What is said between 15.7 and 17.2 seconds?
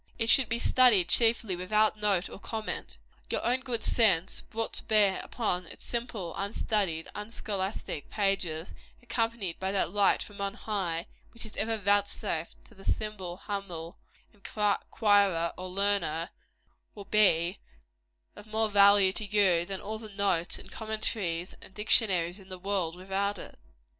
learner, will